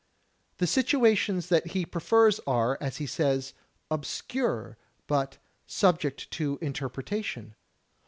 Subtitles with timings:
[0.57, 3.53] The situations that he prefers are, as he says,
[3.91, 7.53] "obscure" but "subject to interpretation."